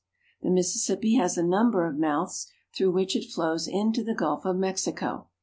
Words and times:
The 0.41 0.49
Mississippi 0.49 1.13
has 1.17 1.37
a 1.37 1.43
number 1.43 1.85
of 1.85 1.95
mouths 1.95 2.47
through 2.75 2.89
which 2.89 3.15
it 3.15 3.29
flows 3.31 3.67
into 3.67 4.03
the 4.03 4.15
Gulf 4.15 4.45
of 4.45 4.55
Mexico. 4.55 5.27